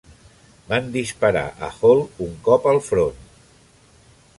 Van 0.71 0.87
disparar 0.95 1.45
a 1.67 1.71
Hall 1.75 2.03
un 2.29 2.35
cop 2.49 2.69
al 2.75 2.83
front. 2.91 3.23